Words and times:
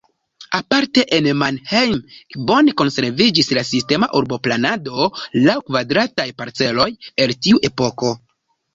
Aparte 0.59 1.03
en 1.17 1.27
Mannheim 1.41 1.99
bone 2.53 2.73
konserviĝis 2.83 3.53
la 3.59 3.65
sistema 3.75 4.11
urboplanado 4.23 5.09
laŭ 5.47 5.59
kvadrataj 5.71 6.29
parceloj 6.45 6.93
el 7.27 7.39
tiu 7.47 7.67
epoko. 7.73 8.17